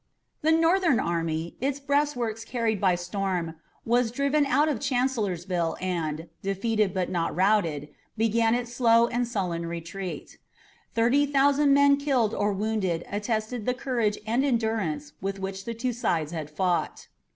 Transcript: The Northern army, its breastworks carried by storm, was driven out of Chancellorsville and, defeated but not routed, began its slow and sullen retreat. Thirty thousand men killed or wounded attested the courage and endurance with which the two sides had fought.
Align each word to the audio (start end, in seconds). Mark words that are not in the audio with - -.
The 0.41 0.51
Northern 0.51 0.99
army, 0.99 1.57
its 1.61 1.79
breastworks 1.79 2.43
carried 2.43 2.81
by 2.81 2.95
storm, 2.95 3.53
was 3.85 4.09
driven 4.09 4.47
out 4.47 4.67
of 4.67 4.79
Chancellorsville 4.79 5.77
and, 5.79 6.27
defeated 6.41 6.91
but 6.91 7.07
not 7.11 7.35
routed, 7.35 7.87
began 8.17 8.55
its 8.55 8.73
slow 8.73 9.05
and 9.05 9.27
sullen 9.27 9.67
retreat. 9.67 10.39
Thirty 10.95 11.27
thousand 11.27 11.75
men 11.75 11.97
killed 11.97 12.33
or 12.33 12.51
wounded 12.51 13.05
attested 13.11 13.67
the 13.67 13.75
courage 13.75 14.17
and 14.25 14.43
endurance 14.43 15.13
with 15.21 15.37
which 15.37 15.65
the 15.65 15.75
two 15.75 15.93
sides 15.93 16.31
had 16.31 16.49
fought. 16.49 17.07